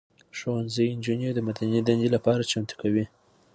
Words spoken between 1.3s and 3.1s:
د مدني دندې لپاره چمتو کوي.